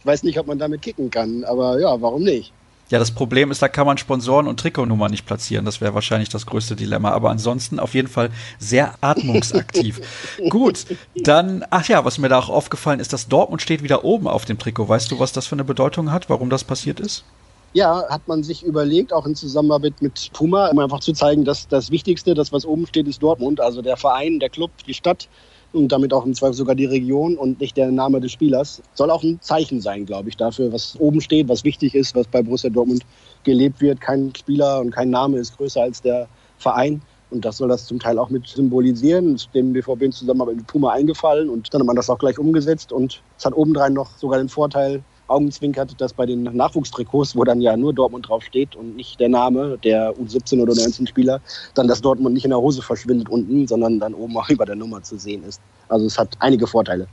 [0.00, 2.52] ich weiß nicht, ob man damit kicken kann, aber ja, warum nicht?
[2.90, 5.64] Ja, das Problem ist, da kann man Sponsoren und Trikotnummer nicht platzieren.
[5.64, 7.12] Das wäre wahrscheinlich das größte Dilemma.
[7.12, 10.00] Aber ansonsten auf jeden Fall sehr atmungsaktiv.
[10.48, 14.26] Gut, dann, ach ja, was mir da auch aufgefallen ist, dass Dortmund steht wieder oben
[14.26, 14.88] auf dem Trikot.
[14.88, 17.24] Weißt du, was das für eine Bedeutung hat, warum das passiert ist?
[17.72, 21.68] Ja, hat man sich überlegt, auch in Zusammenarbeit mit Puma, um einfach zu zeigen, dass
[21.68, 23.60] das Wichtigste, das was oben steht, ist Dortmund.
[23.60, 25.28] Also der Verein, der Club, die Stadt
[25.72, 28.82] und damit auch im Zweifel sogar die Region und nicht der Name des Spielers.
[28.94, 32.26] Soll auch ein Zeichen sein, glaube ich, dafür, was oben steht, was wichtig ist, was
[32.26, 33.04] bei Borussia Dortmund
[33.44, 34.00] gelebt wird.
[34.00, 36.28] Kein Spieler und kein Name ist größer als der
[36.58, 37.00] Verein.
[37.30, 39.36] Und das soll das zum Teil auch mit symbolisieren.
[39.36, 42.38] Ist dem BVB in Zusammenarbeit mit Puma eingefallen und dann hat man das auch gleich
[42.38, 42.92] umgesetzt.
[42.92, 47.60] Und es hat obendrein noch sogar den Vorteil, augenzwinkert, dass bei den Nachwuchstrikots, wo dann
[47.60, 51.40] ja nur Dortmund draufsteht und nicht der Name der U17 oder 19 Spieler,
[51.74, 54.76] dann das Dortmund nicht in der Hose verschwindet unten, sondern dann oben auch über der
[54.76, 55.60] Nummer zu sehen ist.
[55.88, 57.06] Also es hat einige Vorteile.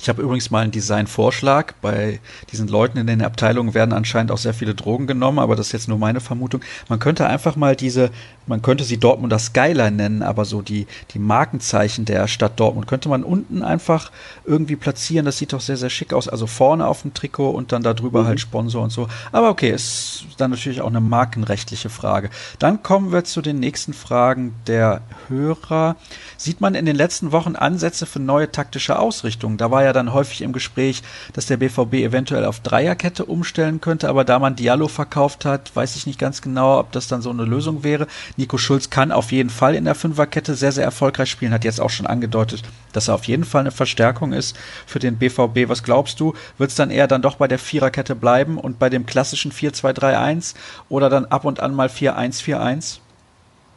[0.00, 1.74] Ich habe übrigens mal einen Designvorschlag.
[1.82, 5.66] Bei diesen Leuten in den Abteilungen werden anscheinend auch sehr viele Drogen genommen, aber das
[5.66, 6.62] ist jetzt nur meine Vermutung.
[6.88, 8.10] Man könnte einfach mal diese,
[8.50, 13.08] man könnte sie Dortmunder Skyline nennen, aber so die, die Markenzeichen der Stadt Dortmund könnte
[13.08, 14.10] man unten einfach
[14.44, 15.24] irgendwie platzieren.
[15.24, 16.28] Das sieht doch sehr, sehr schick aus.
[16.28, 18.26] Also vorne auf dem Trikot und dann darüber mhm.
[18.26, 19.06] halt Sponsor und so.
[19.30, 22.28] Aber okay, ist dann natürlich auch eine markenrechtliche Frage.
[22.58, 25.94] Dann kommen wir zu den nächsten Fragen der Hörer.
[26.36, 29.58] Sieht man in den letzten Wochen Ansätze für neue taktische Ausrichtungen?
[29.58, 31.02] Da war ja dann häufig im Gespräch,
[31.34, 35.94] dass der BVB eventuell auf Dreierkette umstellen könnte, aber da man Diallo verkauft hat, weiß
[35.94, 38.08] ich nicht ganz genau, ob das dann so eine Lösung wäre.
[38.40, 41.78] Nico Schulz kann auf jeden Fall in der Fünferkette sehr, sehr erfolgreich spielen, hat jetzt
[41.78, 42.62] auch schon angedeutet,
[42.94, 45.68] dass er auf jeden Fall eine Verstärkung ist für den BVB.
[45.68, 48.88] Was glaubst du, wird es dann eher dann doch bei der Viererkette bleiben und bei
[48.88, 50.54] dem klassischen 4-2-3-1
[50.88, 53.00] oder dann ab und an mal 4-1-4-1?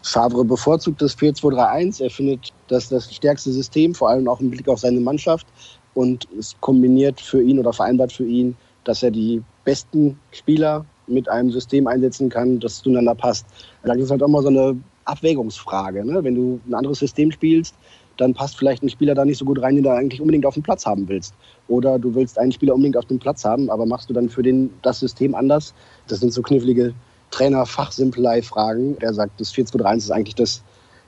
[0.01, 2.01] Favre bevorzugt das 4-2-3-1.
[2.01, 5.45] Er findet das das stärkste System, vor allem auch im Blick auf seine Mannschaft
[5.93, 11.29] und es kombiniert für ihn oder vereinbart für ihn, dass er die besten Spieler mit
[11.29, 13.45] einem System einsetzen kann, das zueinander passt.
[13.83, 16.05] Das ist halt auch mal so eine Abwägungsfrage.
[16.05, 16.23] Ne?
[16.23, 17.75] Wenn du ein anderes System spielst,
[18.17, 20.53] dann passt vielleicht ein Spieler da nicht so gut rein, den du eigentlich unbedingt auf
[20.53, 21.33] dem Platz haben willst.
[21.67, 24.43] Oder du willst einen Spieler unbedingt auf dem Platz haben, aber machst du dann für
[24.43, 25.73] den das System anders?
[26.07, 26.93] Das sind so knifflige
[27.31, 28.97] Trainer-Fachsimpelei-Fragen.
[28.99, 30.63] Er sagt, das 4-2-3-1 ist eigentlich das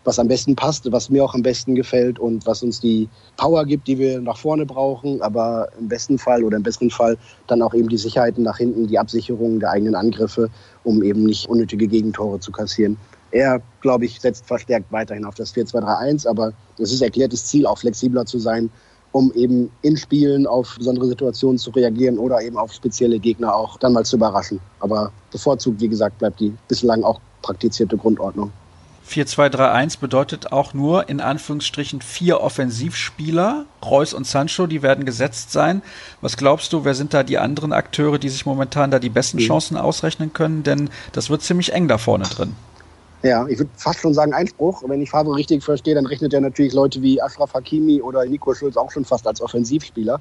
[0.06, 3.66] was am besten passt, was mir auch am besten gefällt und was uns die Power
[3.66, 7.62] gibt, die wir nach vorne brauchen, aber im besten Fall oder im besseren Fall dann
[7.62, 10.50] auch eben die Sicherheiten nach hinten, die Absicherung der eigenen Angriffe,
[10.84, 12.98] um eben nicht unnötige Gegentore zu kassieren.
[13.32, 17.80] Er, glaube ich, setzt verstärkt weiterhin auf das 4-2-3-1, aber es ist erklärtes Ziel, auch
[17.80, 18.70] flexibler zu sein,
[19.12, 23.78] um eben in Spielen auf besondere Situationen zu reagieren oder eben auf spezielle Gegner auch
[23.78, 24.60] dann mal zu überraschen.
[24.80, 28.52] Aber bevorzugt, wie gesagt, bleibt die bislang auch praktizierte Grundordnung.
[29.08, 33.66] 4-2-3-1 bedeutet auch nur in Anführungsstrichen vier Offensivspieler.
[33.84, 35.82] Reus und Sancho, die werden gesetzt sein.
[36.22, 39.38] Was glaubst du, wer sind da die anderen Akteure, die sich momentan da die besten
[39.38, 39.44] mhm.
[39.44, 40.64] Chancen ausrechnen können?
[40.64, 42.56] Denn das wird ziemlich eng da vorne drin.
[43.26, 44.84] Ja, ich würde fast schon sagen Einspruch.
[44.88, 48.54] Wenn ich Favre richtig verstehe, dann rechnet er natürlich Leute wie Ashraf Hakimi oder Nico
[48.54, 50.20] Schulz auch schon fast als Offensivspieler,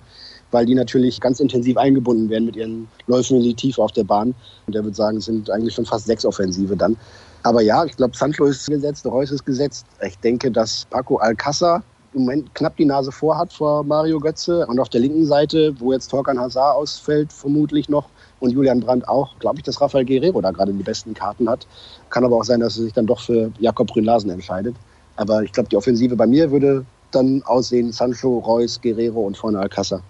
[0.53, 4.05] weil die natürlich ganz intensiv eingebunden werden mit ihren Läufen in die Tiefe auf der
[4.05, 4.35] Bahn.
[4.67, 6.97] Und er würde sagen, es sind eigentlich schon fast sechs Offensive dann.
[7.45, 9.87] Aber ja, ich glaube, Sancho ist gesetzt, Reus ist gesetzt.
[10.03, 11.83] Ich denke, dass Paco Alcázar
[12.15, 14.67] im Moment knapp die Nase vor hat vor Mario Götze.
[14.67, 18.09] Und auf der linken Seite, wo jetzt Torkan Hazard ausfällt, vermutlich noch,
[18.41, 21.67] und Julian Brandt auch, glaube ich, dass Rafael Guerrero da gerade die besten Karten hat.
[22.09, 24.75] Kann aber auch sein, dass er sich dann doch für Jakob Brünlasen entscheidet.
[25.17, 29.59] Aber ich glaube, die Offensive bei mir würde dann aussehen Sancho, Reus, Guerrero und vorne
[29.59, 30.01] Alcázar.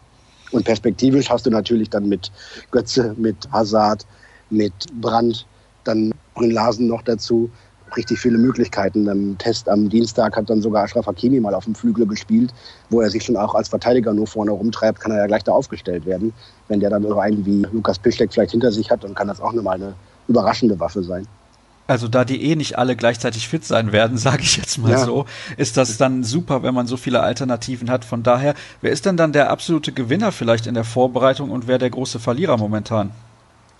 [0.52, 2.30] Und perspektivisch hast du natürlich dann mit
[2.70, 4.06] Götze, mit Hazard,
[4.50, 5.46] mit Brandt
[5.84, 7.50] dann Brünn-Larsen noch dazu.
[7.96, 9.06] Richtig viele Möglichkeiten.
[9.06, 12.52] Im Test am Dienstag hat dann sogar Ashraf Hakimi mal auf dem Flügel gespielt,
[12.90, 15.52] wo er sich schon auch als Verteidiger nur vorne rumtreibt, kann er ja gleich da
[15.52, 16.32] aufgestellt werden.
[16.68, 19.40] Wenn der dann so einen wie Lukas Piszczek vielleicht hinter sich hat, dann kann das
[19.40, 19.94] auch nochmal eine
[20.26, 21.28] überraschende Waffe sein.
[21.86, 25.04] Also da die eh nicht alle gleichzeitig fit sein werden, sage ich jetzt mal ja.
[25.04, 28.04] so, ist das dann super, wenn man so viele Alternativen hat.
[28.04, 31.78] Von daher, wer ist denn dann der absolute Gewinner vielleicht in der Vorbereitung und wer
[31.78, 33.10] der große Verlierer momentan?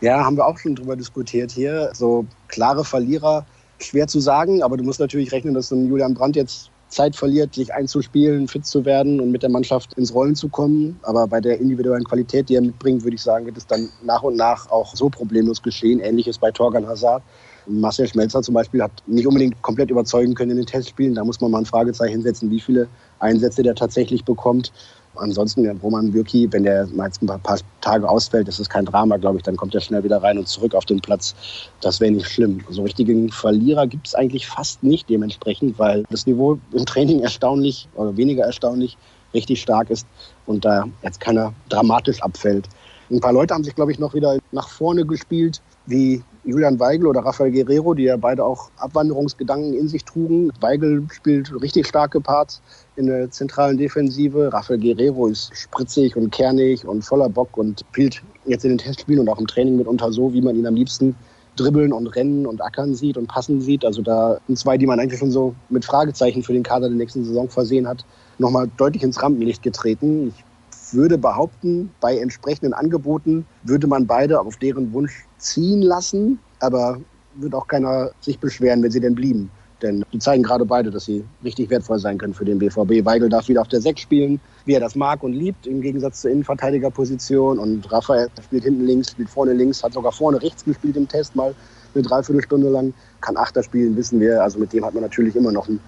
[0.04, 1.90] Ja, haben wir auch schon drüber diskutiert hier.
[1.94, 3.46] So klare Verlierer,
[3.80, 7.54] schwer zu sagen, aber du musst natürlich rechnen, dass ein Julian Brandt jetzt Zeit verliert,
[7.54, 11.00] sich einzuspielen, fit zu werden und mit der Mannschaft ins Rollen zu kommen.
[11.04, 14.22] Aber bei der individuellen Qualität, die er mitbringt, würde ich sagen, wird es dann nach
[14.22, 16.00] und nach auch so problemlos geschehen.
[16.00, 17.22] Ähnliches bei Torgan Hazard.
[17.66, 21.14] Marcel Schmelzer zum Beispiel hat nicht unbedingt komplett überzeugen können in den Testspielen.
[21.14, 22.88] Da muss man mal ein Fragezeichen setzen, wie viele
[23.20, 24.70] Einsätze der tatsächlich bekommt.
[25.16, 29.16] Ansonsten, Roman Bürki, wenn der mal jetzt ein paar Tage ausfällt, das ist kein Drama,
[29.16, 31.34] glaube ich, dann kommt er schnell wieder rein und zurück auf den Platz.
[31.80, 32.60] Das wäre nicht schlimm.
[32.70, 37.88] So richtigen Verlierer gibt es eigentlich fast nicht dementsprechend, weil das Niveau im Training erstaunlich
[37.94, 38.96] oder weniger erstaunlich
[39.32, 40.06] richtig stark ist
[40.46, 42.68] und da jetzt keiner dramatisch abfällt.
[43.10, 47.06] Ein paar Leute haben sich, glaube ich, noch wieder nach vorne gespielt, wie Julian Weigel
[47.06, 50.50] oder Rafael Guerrero, die ja beide auch Abwanderungsgedanken in sich trugen.
[50.60, 52.62] Weigel spielt richtig starke Parts
[52.96, 54.52] in der zentralen Defensive.
[54.52, 59.20] Rafael Guerrero ist spritzig und kernig und voller Bock und spielt jetzt in den Testspielen
[59.20, 61.14] und auch im Training mitunter so, wie man ihn am liebsten
[61.56, 63.84] dribbeln und rennen und ackern sieht und passen sieht.
[63.84, 66.96] Also da sind zwei, die man eigentlich schon so mit Fragezeichen für den Kader der
[66.96, 68.04] nächsten Saison versehen hat,
[68.38, 70.28] nochmal deutlich ins Rampenlicht getreten.
[70.28, 70.44] Ich
[70.92, 76.98] würde behaupten, bei entsprechenden Angeboten würde man beide auf deren Wunsch ziehen lassen, aber
[77.36, 79.50] würde auch keiner sich beschweren, wenn sie denn blieben.
[79.84, 83.04] Denn die zeigen gerade beide, dass sie richtig wertvoll sein können für den BVB.
[83.04, 86.22] Weigel darf wieder auf der 6 spielen, wie er das mag und liebt, im Gegensatz
[86.22, 87.58] zur Innenverteidigerposition.
[87.58, 91.36] Und Raphael spielt hinten links, spielt vorne links, hat sogar vorne rechts gespielt im Test
[91.36, 91.54] mal
[91.94, 92.94] eine Dreiviertelstunde lang.
[93.20, 94.42] Kann Achter spielen, wissen wir.
[94.42, 95.80] Also mit dem hat man natürlich immer noch einen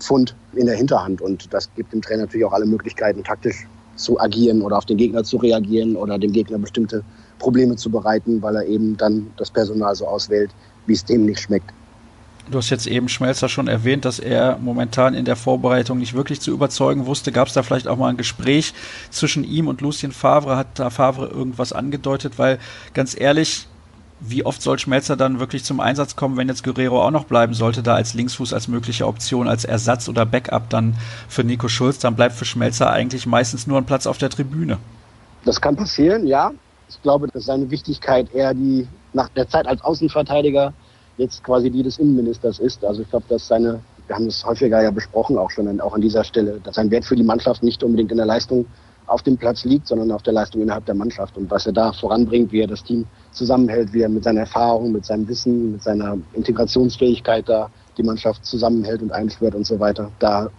[0.00, 1.22] Pfund in der Hinterhand.
[1.22, 4.96] Und das gibt dem Trainer natürlich auch alle Möglichkeiten, taktisch zu agieren oder auf den
[4.96, 7.04] Gegner zu reagieren oder dem Gegner bestimmte
[7.38, 10.50] Probleme zu bereiten, weil er eben dann das Personal so auswählt,
[10.86, 11.72] wie es dem nicht schmeckt.
[12.50, 16.42] Du hast jetzt eben Schmelzer schon erwähnt, dass er momentan in der Vorbereitung nicht wirklich
[16.42, 17.32] zu überzeugen wusste.
[17.32, 18.74] Gab es da vielleicht auch mal ein Gespräch
[19.10, 20.56] zwischen ihm und Lucien Favre?
[20.56, 22.34] Hat da Favre irgendwas angedeutet?
[22.38, 22.58] Weil
[22.92, 23.66] ganz ehrlich,
[24.20, 27.54] wie oft soll Schmelzer dann wirklich zum Einsatz kommen, wenn jetzt Guerrero auch noch bleiben
[27.54, 30.96] sollte, da als Linksfuß als mögliche Option, als Ersatz oder Backup dann
[31.28, 34.78] für Nico Schulz, dann bleibt für Schmelzer eigentlich meistens nur ein Platz auf der Tribüne.
[35.44, 36.52] Das kann passieren, ja.
[36.88, 40.72] Ich glaube, dass seine Wichtigkeit eher die nach der Zeit als Außenverteidiger
[41.16, 42.84] jetzt quasi die des Innenministers ist.
[42.84, 46.00] Also ich glaube, dass seine, wir haben es häufiger ja besprochen, auch schon auch an
[46.00, 48.66] dieser Stelle, dass sein Wert für die Mannschaft nicht unbedingt in der Leistung
[49.06, 51.92] auf dem Platz liegt, sondern auf der Leistung innerhalb der Mannschaft und was er da
[51.92, 55.82] voranbringt, wie er das Team zusammenhält, wie er mit seiner Erfahrung, mit seinem Wissen, mit
[55.82, 60.10] seiner Integrationsfähigkeit da die Mannschaft zusammenhält und einschwört und so weiter.
[60.18, 60.50] Da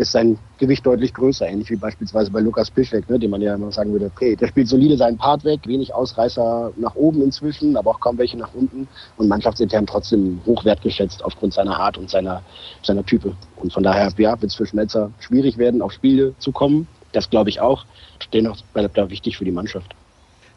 [0.00, 3.54] ist sein Gewicht deutlich größer, ähnlich wie beispielsweise bei Lukas Piszek, ne, dem man ja
[3.54, 7.76] immer sagen würde, okay, der spielt solide seinen Part weg, wenig Ausreißer nach oben inzwischen,
[7.76, 12.08] aber auch kaum welche nach unten und mannschaftsintern trotzdem hoch wertgeschätzt aufgrund seiner Art und
[12.08, 12.42] seiner,
[12.82, 13.36] seiner Type.
[13.56, 16.88] Und von daher ja, wird es für Schmelzer schwierig werden, auf Spiele zu kommen.
[17.12, 17.84] Das glaube ich auch.
[18.32, 19.94] Dennoch bleibt da wichtig für die Mannschaft.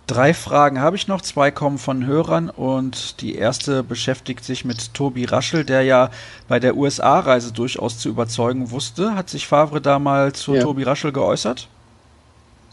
[0.05, 4.93] Drei Fragen habe ich noch, zwei kommen von Hörern und die erste beschäftigt sich mit
[4.93, 6.11] Tobi Raschel, der ja
[6.49, 9.15] bei der USA-Reise durchaus zu überzeugen wusste.
[9.15, 10.61] Hat sich Favre da mal zu ja.
[10.61, 11.69] Tobi Raschel geäußert?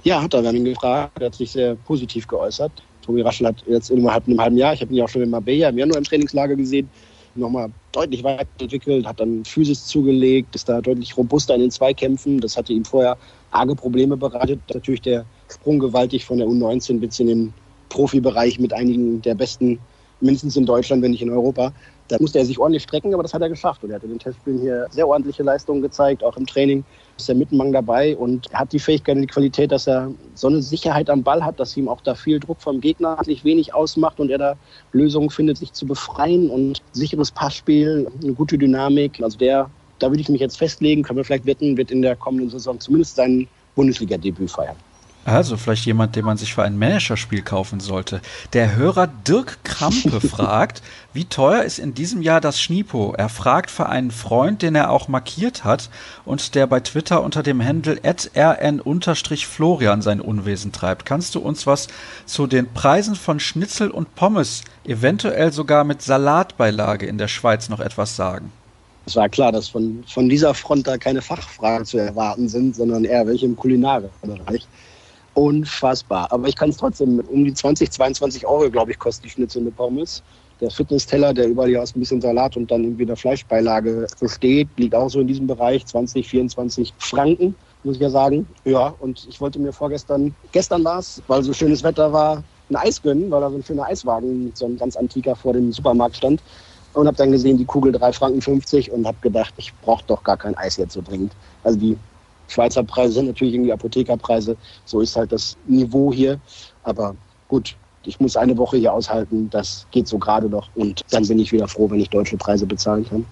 [0.03, 0.43] Ja, hat er.
[0.43, 1.21] Wir haben ihn gefragt.
[1.21, 2.73] Er hat sich sehr positiv geäußert.
[3.03, 5.31] Tobi Raschel hat jetzt innerhalb einem halben Jahr, ich habe ihn ja auch schon in
[5.31, 6.91] Marbella im Januar im Trainingslager gesehen,
[7.37, 12.41] nochmal deutlich weiterentwickelt, hat dann Physis zugelegt, ist da deutlich robuster in den Zweikämpfen.
[12.41, 13.17] Das hatte ihm vorher
[13.53, 14.61] arge Probleme bereitet.
[14.73, 17.55] Natürlich der Sprung gewaltig von der U19 bis in den
[17.89, 19.79] Profibereich mit einigen der besten,
[20.21, 21.73] mindestens in Deutschland, wenn nicht in Europa.
[22.09, 23.85] Da musste er sich ordentlich strecken, aber das hat er geschafft.
[23.85, 26.85] Und er hat in den Testspielen hier sehr ordentliche Leistungen gezeigt, auch im Training
[27.17, 30.63] ist er mittenmang dabei und hat die Fähigkeit und die Qualität, dass er so eine
[30.63, 34.19] Sicherheit am Ball hat, dass ihm auch da viel Druck vom Gegner sich wenig ausmacht
[34.19, 34.55] und er da
[34.93, 39.23] Lösungen findet, sich zu befreien und sicheres Passspiel, eine gute Dynamik.
[39.23, 42.17] Also der, da würde ich mich jetzt festlegen, können wir vielleicht wetten, wird in der
[42.17, 44.77] kommenden Saison zumindest sein Bundesliga-Debüt feiern.
[45.25, 48.23] Also vielleicht jemand, den man sich für ein Managerspiel kaufen sollte.
[48.55, 53.13] Der Hörer Dirk Krampe fragt, wie teuer ist in diesem Jahr das Schnipo?
[53.19, 55.91] Er fragt für einen Freund, den er auch markiert hat
[56.25, 58.01] und der bei Twitter unter dem Handel
[58.35, 61.05] rn-florian sein Unwesen treibt.
[61.05, 61.89] Kannst du uns was
[62.25, 67.81] zu den Preisen von Schnitzel und Pommes, eventuell sogar mit Salatbeilage in der Schweiz noch
[67.81, 68.53] etwas sagen?
[69.05, 73.05] Es war klar, dass von, von dieser Front da keine Fachfragen zu erwarten sind, sondern
[73.05, 74.67] eher welche im Kulinarbereich
[75.35, 76.31] unfassbar.
[76.33, 79.63] Aber ich kann es trotzdem, um die 20, 22 Euro, glaube ich, kostet die Schnitzel
[79.63, 80.23] mit Pommes.
[80.61, 84.69] Der Fitnessteller, der überall hier aus ein bisschen Salat und dann irgendwie eine Fleischbeilage besteht,
[84.77, 88.47] liegt auch so in diesem Bereich, 20, 24 Franken, muss ich ja sagen.
[88.65, 92.77] Ja, und ich wollte mir vorgestern, gestern war es, weil so schönes Wetter war, ein
[92.77, 96.17] Eis gönnen, weil da so ein schöner Eiswagen, so ein ganz antiker vor dem Supermarkt
[96.17, 96.43] stand.
[96.93, 100.25] und habe dann gesehen, die Kugel 3 Franken 50 und habe gedacht, ich brauche doch
[100.25, 101.33] gar kein Eis jetzt so dringend.
[101.63, 101.97] Also die
[102.51, 104.57] Schweizer Preise sind natürlich irgendwie Apothekerpreise.
[104.85, 106.41] So ist halt das Niveau hier.
[106.83, 107.15] Aber
[107.49, 109.49] gut, ich muss eine Woche hier aushalten.
[109.51, 110.69] Das geht so gerade noch.
[110.75, 113.25] Und dann bin ich wieder froh, wenn ich deutsche Preise bezahlen kann.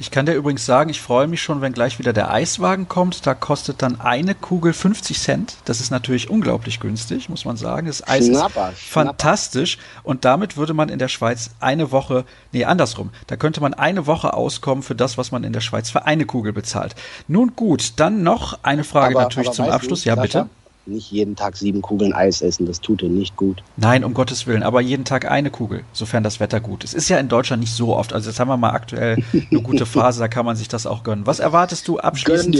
[0.00, 3.26] Ich kann dir übrigens sagen, ich freue mich schon, wenn gleich wieder der Eiswagen kommt.
[3.26, 5.56] Da kostet dann eine Kugel 50 Cent.
[5.66, 7.86] Das ist natürlich unglaublich günstig, muss man sagen.
[7.86, 9.76] Das Eis Schnapper, ist fantastisch.
[10.02, 13.10] Und damit würde man in der Schweiz eine Woche, nee, andersrum.
[13.26, 16.24] Da könnte man eine Woche auskommen für das, was man in der Schweiz für eine
[16.24, 16.94] Kugel bezahlt.
[17.28, 20.04] Nun gut, dann noch eine Frage aber, natürlich aber zum Abschluss.
[20.04, 20.48] Du, ja, bitte
[20.86, 23.62] nicht jeden Tag sieben Kugeln Eis essen, das tut dir nicht gut.
[23.76, 26.94] Nein, um Gottes Willen, aber jeden Tag eine Kugel, sofern das Wetter gut ist.
[26.94, 28.12] Ist ja in Deutschland nicht so oft.
[28.12, 31.02] Also jetzt haben wir mal aktuell eine gute Phase, da kann man sich das auch
[31.02, 31.26] gönnen.
[31.26, 32.58] Was erwartest du abschließend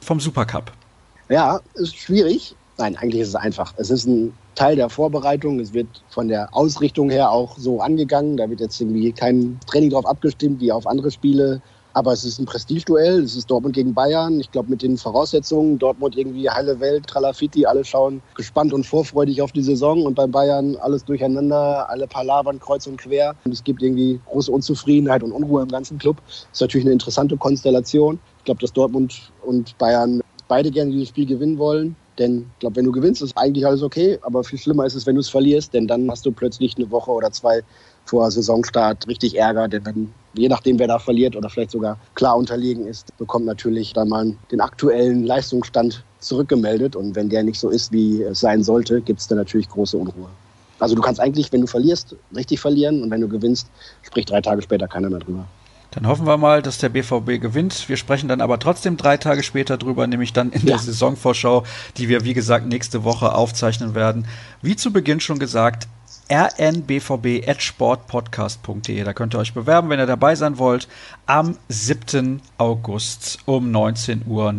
[0.00, 0.72] vom Supercup?
[1.28, 2.54] Ja, ist schwierig.
[2.78, 3.74] Nein, eigentlich ist es einfach.
[3.76, 5.60] Es ist ein Teil der Vorbereitung.
[5.60, 8.36] Es wird von der Ausrichtung her auch so angegangen.
[8.36, 11.62] Da wird jetzt irgendwie kein Training drauf abgestimmt, wie auf andere Spiele.
[11.94, 13.22] Aber es ist ein Prestigeduell.
[13.22, 14.40] Es ist Dortmund gegen Bayern.
[14.40, 19.42] Ich glaube, mit den Voraussetzungen, Dortmund irgendwie heile Welt, Tralafiti, alle schauen gespannt und vorfreudig
[19.42, 20.04] auf die Saison.
[20.06, 23.34] Und bei Bayern alles durcheinander, alle palavern kreuz und quer.
[23.44, 26.16] Und es gibt irgendwie große Unzufriedenheit und Unruhe im ganzen Club.
[26.26, 28.18] Das ist natürlich eine interessante Konstellation.
[28.38, 31.96] Ich glaube, dass Dortmund und Bayern beide gerne dieses Spiel gewinnen wollen.
[32.18, 34.18] Denn ich glaube, wenn du gewinnst, ist eigentlich alles okay.
[34.22, 36.90] Aber viel schlimmer ist es, wenn du es verlierst, denn dann hast du plötzlich eine
[36.90, 37.62] Woche oder zwei
[38.04, 39.68] vor Saisonstart richtig Ärger.
[39.68, 43.92] Denn wenn, je nachdem, wer da verliert oder vielleicht sogar klar unterlegen ist, bekommt natürlich
[43.92, 46.96] dann mal den aktuellen Leistungsstand zurückgemeldet.
[46.96, 49.96] Und wenn der nicht so ist, wie es sein sollte, gibt es dann natürlich große
[49.96, 50.28] Unruhe.
[50.78, 53.68] Also du kannst eigentlich, wenn du verlierst, richtig verlieren und wenn du gewinnst,
[54.02, 55.46] spricht drei Tage später keiner mehr drüber.
[55.92, 57.88] Dann hoffen wir mal, dass der BVB gewinnt.
[57.88, 60.68] Wir sprechen dann aber trotzdem drei Tage später drüber, nämlich dann in ja.
[60.68, 61.64] der Saisonvorschau,
[61.98, 64.26] die wir, wie gesagt, nächste Woche aufzeichnen werden.
[64.62, 65.88] Wie zu Beginn schon gesagt,
[66.32, 69.04] rnbvb.sportpodcast.de.
[69.04, 70.88] Da könnt ihr euch bewerben, wenn ihr dabei sein wollt.
[71.26, 72.40] Am 7.
[72.56, 74.54] August um 19.09 Uhr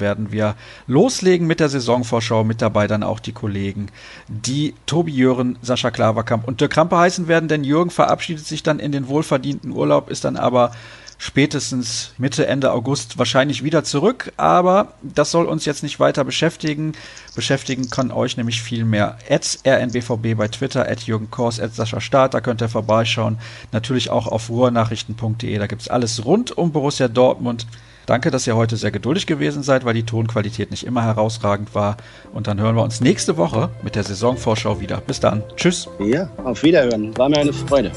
[0.00, 2.42] werden wir loslegen mit der Saisonvorschau.
[2.42, 3.90] Mit dabei dann auch die Kollegen,
[4.28, 8.80] die Tobi Jören, Sascha Klaverkamp und Dirk Krampe heißen werden, denn Jürgen verabschiedet sich dann
[8.80, 10.72] in den wohlverdienten Urlaub, ist dann aber
[11.18, 14.32] spätestens Mitte, Ende August wahrscheinlich wieder zurück.
[14.36, 16.92] Aber das soll uns jetzt nicht weiter beschäftigen.
[17.34, 19.18] Beschäftigen kann euch nämlich viel mehr.
[19.28, 23.38] At rnbvb bei Twitter, at Jürgen Kors, at Sascha Staat, da könnt ihr vorbeischauen.
[23.72, 27.66] Natürlich auch auf ruhrnachrichten.de, da gibt es alles rund um Borussia Dortmund.
[28.06, 31.96] Danke, dass ihr heute sehr geduldig gewesen seid, weil die Tonqualität nicht immer herausragend war.
[32.32, 35.00] Und dann hören wir uns nächste Woche mit der Saisonvorschau wieder.
[35.00, 35.42] Bis dann.
[35.56, 35.88] Tschüss.
[35.98, 37.16] Ja, auf Wiederhören.
[37.16, 37.92] War mir eine Freude.